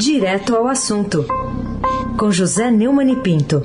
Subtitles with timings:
[0.00, 1.26] Direto ao assunto,
[2.18, 3.62] com José Neumann e Pinto.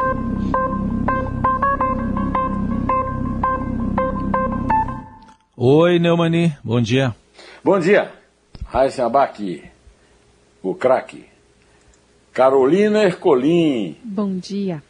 [5.56, 7.16] Oi, Neumani, bom dia.
[7.63, 8.12] Bom dia.
[8.66, 9.63] Raíssa Abac,
[10.61, 11.23] o craque.
[12.34, 13.95] Carolina Ercolim.
[14.04, 14.83] Bom dia.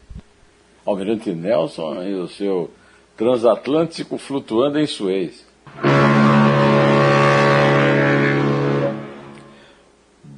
[0.83, 2.71] Almirante Nelson e o seu
[3.15, 5.45] transatlântico flutuando em Suez.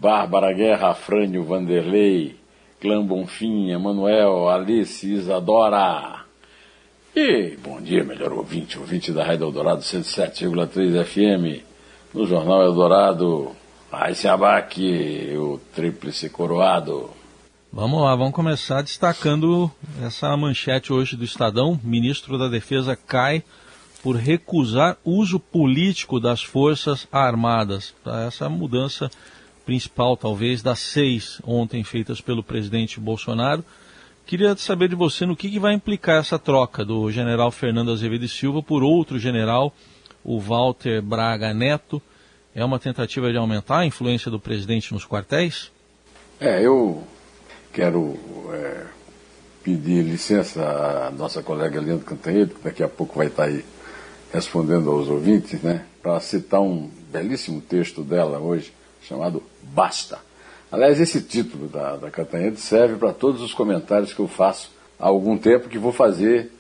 [0.08, 2.38] Bárbara Guerra, Afrânio Vanderlei,
[2.80, 6.22] Clã Bonfim, Emanuel, Alice, Isadora.
[7.14, 11.62] E bom dia, melhor ouvinte, ouvinte da Rádio Eldorado 107,3 FM,
[12.14, 13.52] no Jornal Eldorado,
[13.92, 14.82] Raíssa Abac,
[15.36, 17.10] o tríplice coroado.
[17.70, 19.70] Vamos lá, vamos começar destacando
[20.02, 21.78] essa manchete hoje do Estadão.
[21.84, 23.44] Ministro da Defesa cai
[24.02, 27.94] por recusar uso político das Forças Armadas.
[28.26, 29.12] Essa mudança
[29.68, 33.66] principal, talvez, das seis ontem feitas pelo presidente Bolsonaro.
[34.26, 38.24] Queria saber de você no que, que vai implicar essa troca do general Fernando Azevedo
[38.24, 39.74] e Silva por outro general,
[40.24, 42.02] o Walter Braga Neto.
[42.56, 45.70] É uma tentativa de aumentar a influência do presidente nos quartéis?
[46.40, 47.04] É, eu
[47.74, 48.18] quero
[48.54, 48.86] é,
[49.64, 50.64] pedir licença
[51.08, 53.66] à nossa colega Leandro Cantanhede, que daqui a pouco vai estar aí
[54.32, 58.72] respondendo aos ouvintes, né, para citar um belíssimo texto dela hoje,
[59.08, 59.42] chamado
[59.74, 60.20] Basta.
[60.72, 64.70] Aliás, esse título da, da Catanhede serve para todos os comentários que eu faço
[65.00, 66.52] há algum tempo, que vou fazer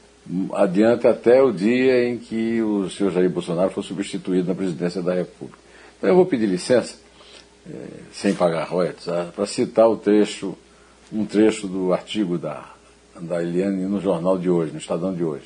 [0.53, 5.13] adiante até o dia em que o senhor Jair Bolsonaro for substituído na presidência da
[5.13, 5.59] República.
[5.97, 6.95] Então eu vou pedir licença,
[7.69, 7.73] é,
[8.11, 10.57] sem pagar royalties, ah, para citar o trecho,
[11.11, 12.65] um trecho do artigo da,
[13.19, 15.45] da Eliane no jornal de hoje, no Estadão de hoje.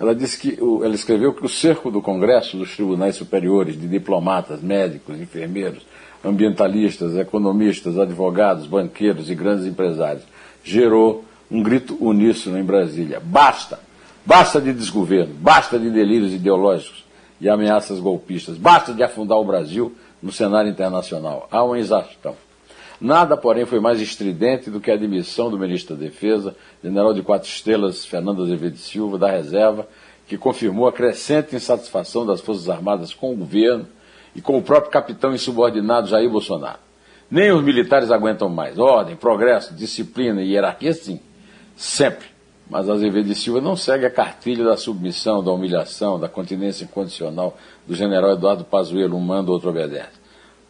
[0.00, 4.62] Ela disse que ela escreveu que o cerco do Congresso, dos tribunais superiores, de diplomatas,
[4.62, 5.86] médicos, enfermeiros,
[6.24, 10.24] ambientalistas, economistas, advogados, banqueiros e grandes empresários,
[10.64, 13.20] gerou um grito uníssono em Brasília.
[13.22, 13.78] Basta!
[14.24, 17.04] Basta de desgoverno, basta de delírios ideológicos
[17.40, 21.46] e ameaças golpistas, basta de afundar o Brasil no cenário internacional.
[21.50, 22.36] Há uma exaustão.
[23.00, 27.22] Nada, porém, foi mais estridente do que a admissão do ministro da Defesa, general de
[27.22, 29.88] quatro estrelas Fernando Azevedo Silva, da reserva,
[30.28, 33.86] que confirmou a crescente insatisfação das Forças Armadas com o governo
[34.36, 36.78] e com o próprio capitão insubordinado Jair Bolsonaro.
[37.30, 38.78] Nem os militares aguentam mais.
[38.78, 41.20] Ordem, progresso, disciplina e hierarquia, sim.
[41.76, 42.26] Sempre.
[42.68, 47.56] Mas Azevedo Silva não segue a cartilha da submissão, da humilhação, da continência incondicional
[47.86, 50.19] do general Eduardo Pazuello, um manda, outro obedece.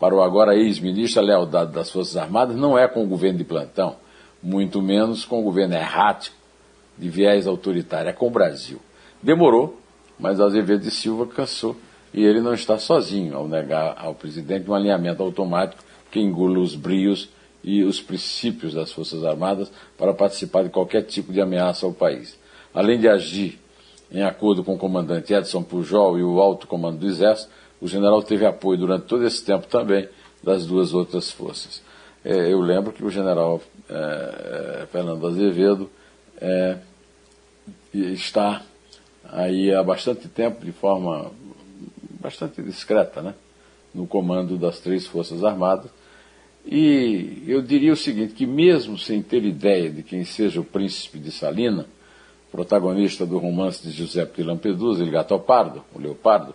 [0.01, 3.45] Para o agora ex-ministro, a lealdade das Forças Armadas não é com o governo de
[3.45, 3.97] plantão,
[4.43, 6.35] muito menos com o governo errático,
[6.97, 8.81] de viés autoritário, é com o Brasil.
[9.23, 9.79] Demorou,
[10.19, 11.77] mas Azevedo e Silva cansou
[12.15, 16.75] e ele não está sozinho ao negar ao presidente um alinhamento automático que engula os
[16.75, 17.29] brios
[17.63, 22.39] e os princípios das Forças Armadas para participar de qualquer tipo de ameaça ao país.
[22.73, 23.61] Além de agir
[24.11, 27.51] em acordo com o comandante Edson Pujol e o alto comando do Exército,
[27.81, 30.09] o general teve apoio durante todo esse tempo também
[30.43, 31.83] das duas outras forças.
[32.25, 35.91] É, eu lembro que o general é, é Fernando Azevedo
[36.41, 36.79] é,
[37.95, 38.63] está
[39.25, 41.31] aí há bastante tempo, de forma
[42.21, 43.35] bastante discreta, né?
[43.95, 45.91] no comando das três Forças Armadas.
[46.65, 51.19] E eu diria o seguinte, que mesmo sem ter ideia de quem seja o príncipe
[51.19, 51.87] de Salina,
[52.53, 56.55] protagonista do romance de Giuseppe Lampedusa, Il Gato Pardo, o Leopardo,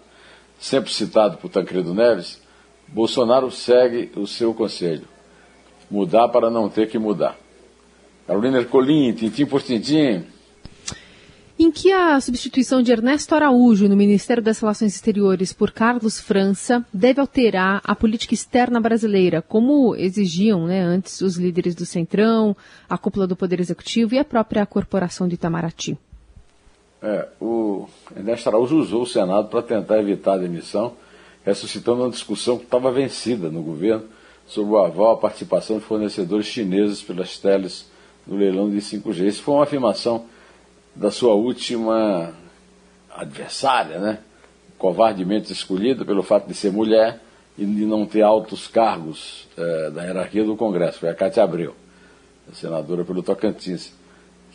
[0.59, 2.41] sempre citado por Tancredo Neves,
[2.87, 5.07] Bolsonaro segue o seu conselho,
[5.89, 7.37] mudar para não ter que mudar.
[8.27, 10.23] Carolina Ercolim, tintim por tintim,
[11.57, 16.85] em que a substituição de Ernesto Araújo no Ministério das Relações Exteriores por Carlos França
[16.93, 22.55] deve alterar a política externa brasileira, como exigiam né, antes os líderes do Centrão,
[22.89, 25.97] a cúpula do Poder Executivo e a própria corporação de Itamaraty?
[27.05, 30.93] É, o Ernesto Araújo usou o Senado para tentar evitar a demissão,
[31.45, 34.05] ressuscitando uma discussão que estava vencida no governo
[34.47, 37.85] sobre o aval à participação de fornecedores chineses pelas teles
[38.25, 39.27] no leilão de 5G.
[39.27, 40.25] Isso foi uma afirmação
[40.95, 42.33] da sua última
[43.15, 44.17] adversária, né?
[44.75, 47.21] covardemente escolhida pelo fato de ser mulher
[47.55, 51.75] e de não ter altos cargos eh, da hierarquia do Congresso, foi a Cátia Abreu,
[52.51, 53.93] senadora pelo Tocantins,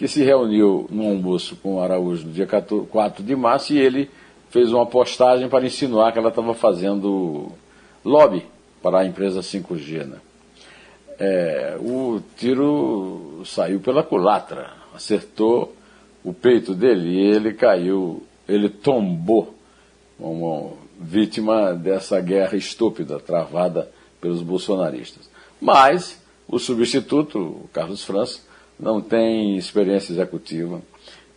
[0.01, 4.09] que se reuniu no almoço com o Araújo no dia 4 de março e ele
[4.49, 7.53] fez uma postagem para insinuar que ela estava fazendo
[8.03, 8.47] lobby
[8.83, 10.07] para a empresa 5G.
[10.07, 10.17] Né?
[11.19, 15.77] É, o tiro saiu pela culatra, acertou
[16.25, 19.55] o peito dele e ele caiu, ele tombou
[20.19, 23.87] como vítima dessa guerra estúpida travada
[24.19, 25.29] pelos bolsonaristas.
[25.61, 26.19] Mas
[26.53, 28.41] O substituto, o Carlos França,
[28.81, 30.81] não tem experiência executiva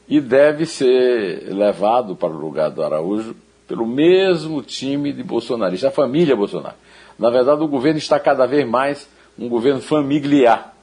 [0.08, 3.36] e deve ser levado para o lugar do Araújo
[3.68, 6.76] pelo mesmo time de bolsonaristas, a família Bolsonaro.
[7.18, 9.08] Na verdade, o governo está cada vez mais
[9.38, 10.76] um governo familiar.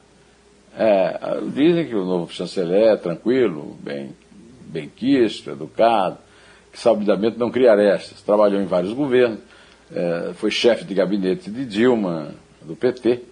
[0.76, 1.18] É,
[1.52, 4.14] dizem que o novo chanceler é tranquilo, bem,
[4.66, 6.18] bem quisto, educado,
[6.72, 8.22] que sabidamente não cria arestas.
[8.22, 9.40] Trabalhou em vários governos,
[9.92, 13.22] é, foi chefe de gabinete de Dilma, do PT,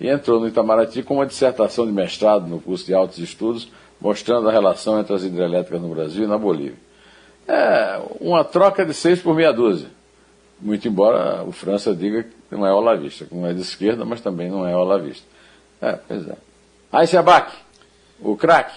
[0.00, 3.68] e entrou no Itamaraty com uma dissertação de mestrado no curso de altos estudos,
[4.00, 6.78] mostrando a relação entre as hidrelétricas no Brasil e na Bolívia.
[7.46, 9.88] É uma troca de seis por meia dúzia.
[10.60, 14.20] Muito embora o França diga que não é olavista, que não é de esquerda, mas
[14.20, 15.26] também não é olavista.
[15.80, 16.36] É, pois é.
[16.92, 17.56] Aí se abaque,
[18.20, 18.76] o craque.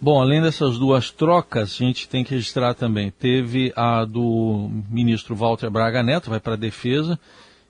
[0.00, 3.12] Bom, além dessas duas trocas, a gente tem que registrar também.
[3.12, 7.16] Teve a do ministro Walter Braga Neto, vai para a defesa,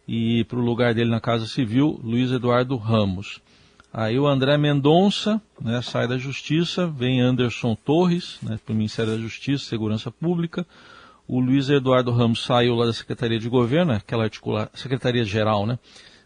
[0.06, 3.40] e para o lugar dele na Casa Civil, Luiz Eduardo Ramos.
[3.93, 9.12] Aí o André Mendonça né, sai da Justiça, vem Anderson Torres né, para o Ministério
[9.12, 10.66] da Justiça e Segurança Pública.
[11.28, 14.70] O Luiz Eduardo Ramos saiu lá da Secretaria de Governo, aquela articula...
[14.75, 15.78] Secretaria Geral né,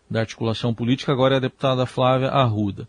[0.08, 2.88] da Articulação Política, agora é a deputada Flávia Arruda.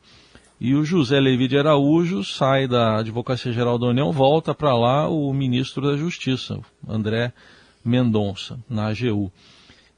[0.59, 5.07] E o José Levi de Araújo sai da Advocacia Geral da União, volta para lá
[5.07, 7.31] o ministro da Justiça, André
[7.83, 9.31] Mendonça, na AGU.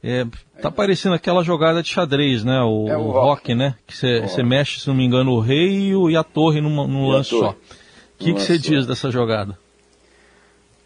[0.01, 0.25] É,
[0.61, 2.61] tá parecendo aquela jogada de xadrez, né?
[2.61, 3.75] O, é o, rock, né?
[3.85, 7.07] Que você mexe, se não me engano, o rei e, o, e a torre num
[7.07, 7.49] e lance só.
[7.49, 7.55] O
[8.17, 9.57] que você diz dessa jogada?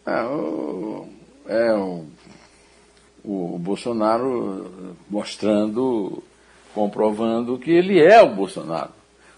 [0.06, 1.08] É, o,
[1.48, 2.06] é o,
[3.24, 6.24] o, Bolsonaro mostrando,
[6.74, 8.90] comprovando que ele é o Bolsonaro.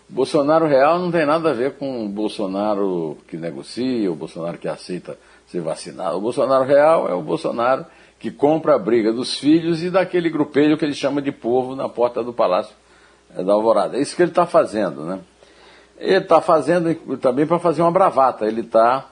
[0.10, 4.58] O Bolsonaro real não tem nada a ver com o Bolsonaro que negocia, o Bolsonaro
[4.58, 5.18] que aceita
[5.48, 6.18] ser vacinado.
[6.18, 7.86] O Bolsonaro real é o Bolsonaro
[8.20, 11.88] que compra a briga dos filhos e daquele grupelho que ele chama de povo na
[11.90, 12.76] porta do Palácio
[13.36, 13.98] eh, da Alvorada.
[13.98, 15.20] É isso que ele está fazendo, né?
[15.98, 19.10] Ele está fazendo também para fazer uma bravata, ele está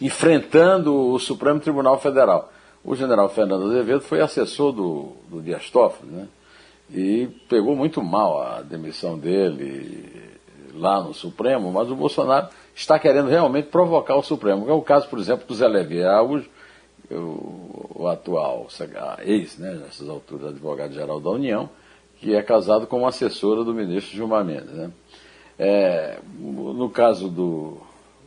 [0.00, 2.50] enfrentando o Supremo Tribunal Federal.
[2.84, 6.28] O general Fernando Azevedo foi assessor do, do Dias Toffoli, né?
[6.92, 10.30] E pegou muito mal a demissão dele
[10.74, 14.68] lá no Supremo, mas o Bolsonaro está querendo realmente provocar o Supremo.
[14.68, 16.48] É o caso, por exemplo, do Zé Araújo,
[17.10, 18.68] o, o atual
[19.24, 21.68] ex, né, nessas alturas, advogado-geral da União,
[22.18, 24.72] que é casado com uma assessora do ministro Gilmar Mendes.
[24.72, 24.90] Né?
[25.58, 27.78] É, no caso do,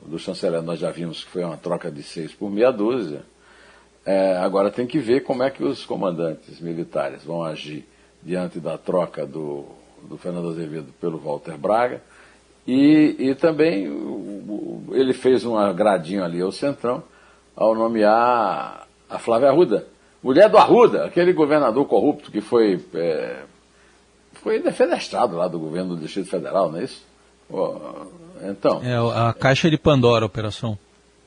[0.05, 3.23] do chanceler, nós já vimos que foi uma troca de seis por meia dúzia.
[4.05, 7.85] É, agora tem que ver como é que os comandantes militares vão agir
[8.23, 9.65] diante da troca do,
[10.03, 12.01] do Fernando Azevedo pelo Walter Braga.
[12.67, 13.87] E, e também
[14.91, 17.03] ele fez um agradinho ali ao Centrão,
[17.59, 19.85] ao nomear a Flávia Arruda,
[20.23, 23.41] mulher do Arruda, aquele governador corrupto que foi, é,
[24.35, 27.03] foi defenestrado lá do governo do Distrito Federal, não é isso?
[28.41, 28.81] Então.
[28.81, 30.79] É a Caixa de Pandora, a operação.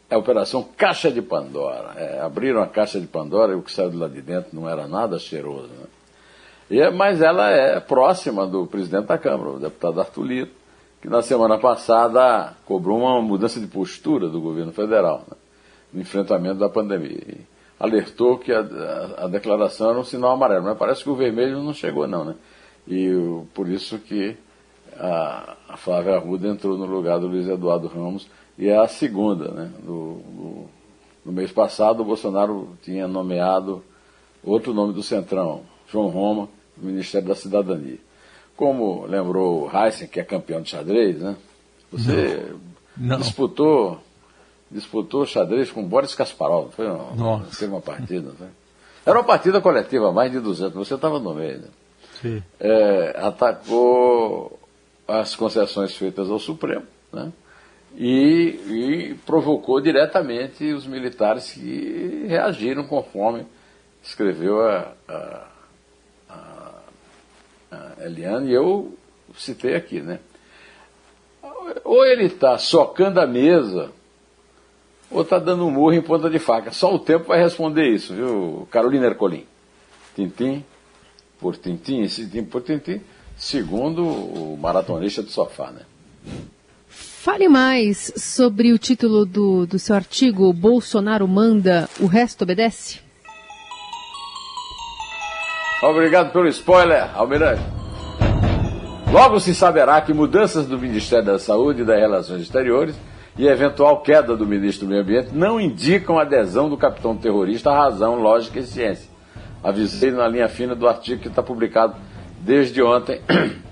[0.08, 1.93] É a operação Caixa de Pandora.
[1.96, 4.67] É, abriram a Caixa de Pandora e o que saiu de lá de dentro não
[4.67, 5.69] era nada cheiroso.
[5.69, 5.87] Né?
[6.70, 10.52] E, é, mas ela é próxima do presidente da Câmara, o deputado Arthur Lito,
[11.02, 15.25] que na semana passada cobrou uma mudança de postura do governo federal.
[15.29, 15.37] Né?
[15.92, 17.20] No enfrentamento da pandemia.
[17.28, 17.40] E
[17.78, 21.62] alertou que a, a, a, declaração era um sinal amarelo, mas parece que o vermelho
[21.62, 22.34] não chegou não, né?
[22.86, 24.36] E o, por isso que
[24.96, 29.48] a, a, Flávia Arruda entrou no lugar do Luiz Eduardo Ramos e é a segunda,
[29.48, 29.72] né?
[29.81, 30.67] Do, do,
[31.24, 33.82] no mês passado o Bolsonaro tinha nomeado
[34.44, 37.98] outro nome do Centrão, João Roma, do Ministério da Cidadania.
[38.56, 41.36] Como lembrou o Heisen, que é campeão de xadrez, né?
[41.90, 42.52] Você
[42.96, 43.08] não.
[43.08, 43.19] Não.
[43.19, 43.98] disputou
[44.72, 46.72] disputou xadrez com Boris Kasparov.
[46.72, 47.44] Foi uma.
[47.58, 48.32] Teve uma partida.
[48.36, 48.48] Foi?
[49.05, 50.74] Era uma partida coletiva, mais de 200.
[50.74, 51.58] Você estava no meio.
[51.58, 51.69] Né?
[52.20, 52.43] Sim.
[52.58, 54.58] É, atacou
[55.06, 57.32] as concessões feitas ao Supremo né?
[57.96, 63.44] e, e provocou diretamente os militares que reagiram conforme
[64.02, 65.46] escreveu a, a,
[66.31, 66.72] a,
[67.72, 68.96] a Eliane e eu
[69.36, 70.00] citei aqui.
[70.00, 70.20] Né?
[71.84, 73.91] Ou ele está socando a mesa
[75.12, 76.72] ou está dando um murro em ponta de faca.
[76.72, 79.46] Só o tempo vai responder isso, viu, Carolina Ercolim?
[80.14, 80.64] Tintim
[81.40, 83.00] por tintim, tintim por tintim,
[83.36, 85.81] segundo o maratonista do sofá, né?
[86.88, 93.00] Fale mais sobre o título do, do seu artigo Bolsonaro manda, o resto obedece?
[95.82, 97.62] Obrigado pelo spoiler, Almirante.
[99.12, 102.94] Logo se saberá que mudanças do Ministério da Saúde e das Relações Exteriores
[103.36, 107.77] e eventual queda do ministro do Meio Ambiente não indicam adesão do capitão terrorista à
[107.77, 109.10] razão, lógica e ciência.
[109.62, 111.94] Avisei na linha fina do artigo que está publicado
[112.41, 113.20] desde ontem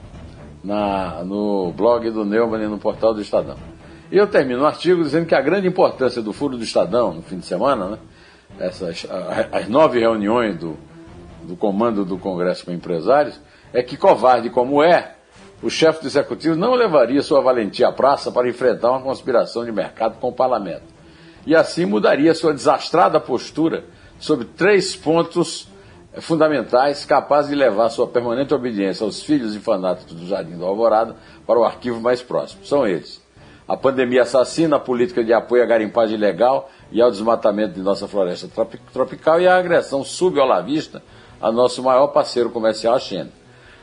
[0.65, 3.57] na, no blog do Neumann e no portal do Estadão.
[4.11, 7.23] E eu termino o artigo dizendo que a grande importância do furo do Estadão no
[7.23, 7.99] fim de semana, né,
[8.59, 9.07] essas,
[9.53, 10.77] as nove reuniões do,
[11.43, 13.41] do comando do Congresso com empresários,
[13.73, 15.17] é que, covarde como é,
[15.63, 19.73] o chefe do executivo não levaria sua valentia à praça para enfrentar uma conspiração de
[19.73, 20.85] mercado com o parlamento.
[21.47, 23.85] E assim mudaria sua desastrada postura
[24.19, 25.69] sobre três pontos
[26.19, 31.17] fundamentais capazes de levar sua permanente obediência aos filhos e fanáticos do Jardim do Alvorada
[31.47, 32.65] para o arquivo mais próximo.
[32.65, 33.23] São eles.
[33.69, 38.09] A pandemia assassina, a política de apoio à garimpagem ilegal e ao desmatamento de nossa
[38.09, 38.49] floresta
[38.93, 41.01] tropical e a agressão subolavista
[41.41, 43.40] a nosso maior parceiro comercial, a China.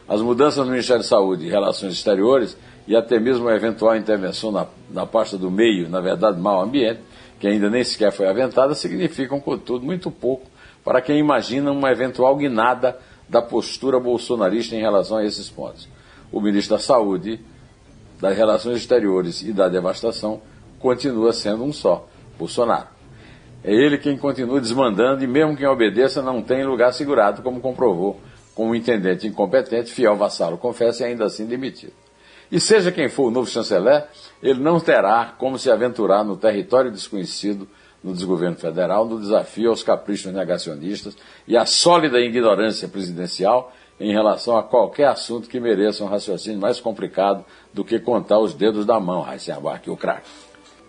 [0.08, 4.52] As mudanças no Ministério da Saúde e Relações Exteriores e até mesmo a eventual intervenção
[4.52, 7.02] na, na pasta do meio, na verdade, mau ambiente,
[7.38, 10.48] que ainda nem sequer foi aventada, significam, contudo, muito pouco
[10.82, 12.98] para quem imagina uma eventual guinada
[13.28, 15.90] da postura bolsonarista em relação a esses pontos.
[16.32, 17.42] O ministro da Saúde,
[18.22, 20.42] das Relações Exteriores e da Devastação
[20.80, 22.08] continua sendo um só,
[22.40, 22.88] Bolsonaro.
[23.62, 28.22] É ele quem continua desmandando e mesmo quem obedeça não tem lugar segurado, como comprovou
[28.58, 31.94] com um intendente incompetente, fiel vassalo, confessa e ainda assim demitido.
[32.52, 34.08] E seja quem for o novo chanceler,
[34.42, 37.68] ele não terá como se aventurar no território desconhecido
[38.04, 41.16] no desgoverno federal, no desafio aos caprichos negacionistas
[41.48, 46.80] e à sólida ignorância presidencial em relação a qualquer assunto que mereça um raciocínio mais
[46.80, 50.30] complicado do que contar os dedos da mão, Raíssa Abac, o craque.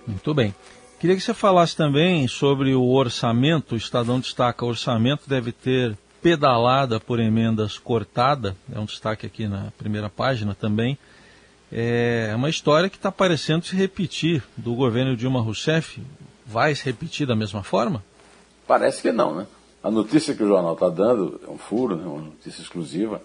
[0.07, 0.55] Muito bem.
[0.99, 3.75] Queria que você falasse também sobre o orçamento.
[3.75, 8.57] O Estadão destaca: o orçamento deve ter pedalada por emendas cortada.
[8.73, 10.99] É um destaque aqui na primeira página também.
[11.71, 16.03] É uma história que está parecendo se repetir do governo Dilma Rousseff.
[16.47, 18.03] Vai se repetir da mesma forma?
[18.67, 19.47] Parece que não, né?
[19.83, 22.05] A notícia que o jornal está dando, é um furo, né?
[22.07, 23.23] uma notícia exclusiva,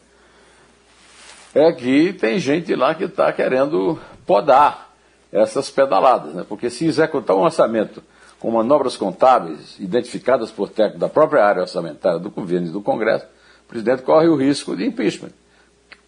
[1.54, 4.94] é que tem gente lá que está querendo podar
[5.32, 6.46] essas pedaladas, né?
[6.48, 8.04] porque se executar um orçamento
[8.44, 13.26] com manobras contábeis identificadas por técnicos da própria área orçamentária do governo e do Congresso,
[13.66, 15.32] o presidente corre o risco de impeachment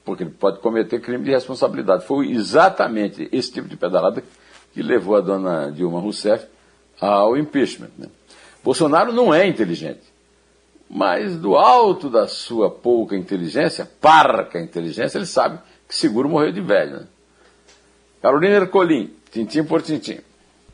[0.04, 2.06] porque ele pode cometer crime de responsabilidade.
[2.06, 4.22] Foi exatamente esse tipo de pedalada
[4.74, 6.46] que levou a dona Dilma Rousseff
[7.00, 7.89] ao impeachment.
[7.98, 8.08] Né?
[8.62, 10.04] Bolsonaro não é inteligente,
[10.89, 16.62] mas do alto da sua pouca inteligência, parca inteligência, ele sabe que seguro morreu de
[16.62, 16.98] velho.
[16.98, 17.08] Né?
[18.22, 20.20] Carolina Ercolim, tintim por tintim.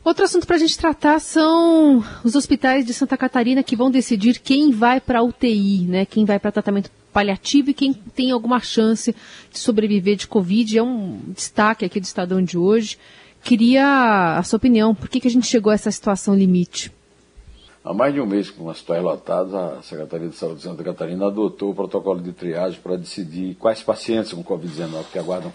[0.04, 4.40] Outro assunto para a gente tratar são os hospitais de Santa Catarina que vão decidir
[4.40, 6.04] quem vai para UTI, né?
[6.04, 9.14] Quem vai para tratamento paliativo e quem tem alguma chance
[9.52, 10.76] de sobreviver de Covid.
[10.76, 12.98] É um destaque aqui do Estadão de hoje.
[13.44, 14.92] Queria a sua opinião.
[14.92, 16.90] Por que, que a gente chegou a essa situação limite?
[17.84, 21.26] Há mais de um mês, com hospitais lotados, a Secretaria de Saúde de Santa Catarina
[21.26, 25.52] adotou o protocolo de triagem para decidir quais pacientes com Covid-19 que aguardam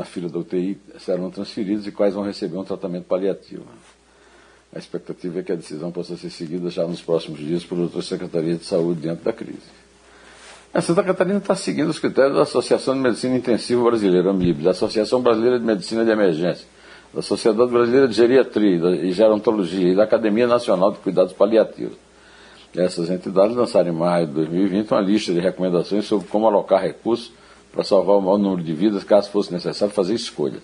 [0.00, 3.64] na fila da UTI serão transferidos e quais vão receber um tratamento paliativo.
[4.74, 8.06] A expectativa é que a decisão possa ser seguida já nos próximos dias por outras
[8.06, 9.68] secretarias de saúde diante da crise.
[10.72, 14.70] A Santa Catarina está seguindo os critérios da Associação de Medicina Intensiva Brasileira, AMIB, da
[14.70, 16.66] Associação Brasileira de Medicina de Emergência,
[17.12, 21.98] da Sociedade Brasileira de Geriatria e Gerontologia e da Academia Nacional de Cuidados Paliativos.
[22.74, 27.32] Essas entidades lançaram em maio de 2020 uma lista de recomendações sobre como alocar recursos
[27.72, 30.58] para salvar o maior número de vidas, caso fosse necessário fazer escolha.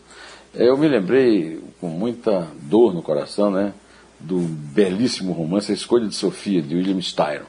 [0.55, 3.73] Eu me lembrei com muita dor no coração, né,
[4.19, 7.45] do belíssimo romance A Escolha de Sofia, de William Styron,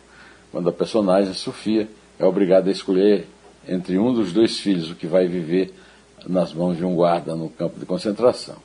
[0.51, 1.87] quando a personagem Sofia
[2.19, 3.27] é obrigada a escolher
[3.67, 5.73] entre um dos dois filhos o que vai viver
[6.27, 8.55] nas mãos de um guarda no campo de concentração.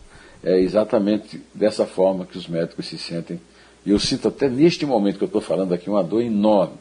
[0.43, 3.41] É exatamente dessa forma que os médicos se sentem.
[3.85, 6.75] E eu sinto até neste momento que eu estou falando aqui uma dor enorme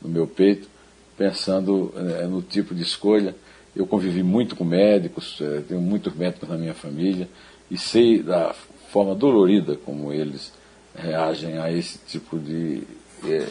[0.00, 0.68] no meu peito,
[1.16, 3.34] pensando é, no tipo de escolha.
[3.74, 7.28] Eu convivi muito com médicos, é, tenho muitos médicos na minha família
[7.70, 8.54] e sei da
[8.90, 10.52] forma dolorida como eles
[10.94, 12.82] reagem a esse tipo de
[13.24, 13.46] é,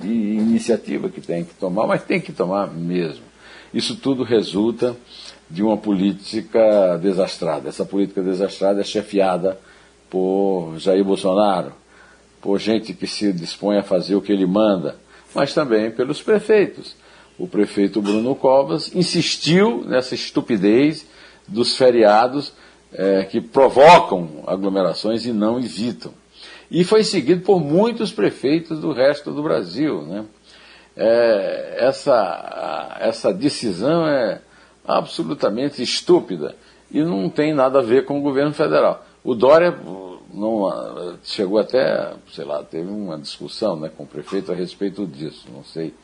[0.00, 3.24] de iniciativa que tem que tomar, mas tem que tomar mesmo.
[3.72, 4.96] Isso tudo resulta
[5.50, 7.68] de uma política desastrada.
[7.68, 9.58] Essa política desastrada é chefiada
[10.08, 11.72] por Jair Bolsonaro,
[12.40, 14.96] por gente que se dispõe a fazer o que ele manda,
[15.34, 16.96] mas também pelos prefeitos.
[17.38, 21.06] O prefeito Bruno Covas insistiu nessa estupidez
[21.46, 22.52] dos feriados
[22.92, 26.12] é, que provocam aglomerações e não evitam
[26.70, 30.02] e foi seguido por muitos prefeitos do resto do Brasil.
[30.02, 30.24] Né?
[30.96, 34.40] É, essa, essa decisão é
[34.84, 36.54] absolutamente estúpida
[36.90, 39.04] e não tem nada a ver com o governo federal.
[39.22, 39.76] O Dória
[40.32, 45.46] não, chegou até, sei lá, teve uma discussão né, com o prefeito a respeito disso,
[45.52, 45.94] não sei,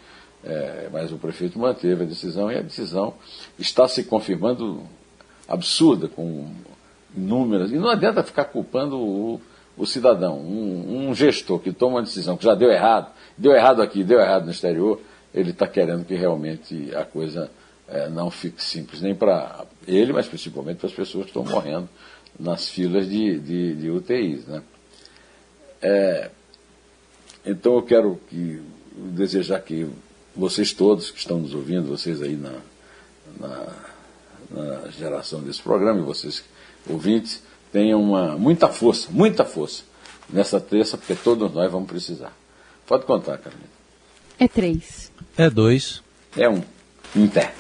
[0.45, 3.15] é, mas o prefeito manteve a decisão e a decisão
[3.59, 4.83] está se confirmando
[5.49, 6.51] absurda, com
[7.17, 7.71] inúmeras.
[7.71, 9.41] E não adianta ficar culpando o,
[9.77, 10.39] o cidadão.
[10.39, 14.21] Um, um, gestor que toma uma decisão que já deu errado, deu errado aqui, deu
[14.21, 15.01] errado no exterior,
[15.35, 17.51] ele está querendo que realmente a coisa
[17.89, 21.89] é, não fique simples, nem para ele, mas principalmente para as pessoas que estão morrendo
[22.39, 24.47] nas filas de, de, de UTIs.
[24.47, 24.63] Né?
[25.81, 26.31] É,
[27.45, 28.63] então eu quero que,
[28.95, 29.89] desejar que
[30.35, 32.55] vocês todos que estão nos ouvindo, vocês aí na,
[33.39, 33.67] na,
[34.51, 36.45] na geração desse programa, e vocês
[36.89, 39.85] ouvintes, tenham uma, muita força, muita força
[40.29, 42.33] nessa terça, porque todos nós vamos precisar.
[42.87, 43.71] Pode contar, Carolina.
[44.39, 45.13] É três.
[45.37, 46.03] É dois.
[46.37, 46.63] É um.
[47.15, 47.55] Em pé.